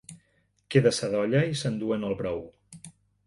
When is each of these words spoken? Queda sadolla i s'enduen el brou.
Queda 0.75 0.93
sadolla 0.99 1.43
i 1.51 1.59
s'enduen 1.61 2.09
el 2.09 2.17
brou. 2.23 2.43